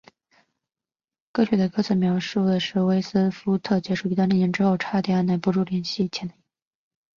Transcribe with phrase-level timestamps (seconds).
[1.31, 6.43] 歌曲的歌词描述了斯威夫特结束一段恋情之后差点按捺不住去联系前男友。